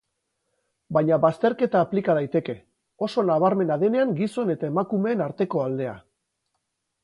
[0.95, 2.57] Baina bazterketa aplika daiteke,
[3.09, 5.97] oso nabramena denean gizon eta emnakumeen arteko aldea.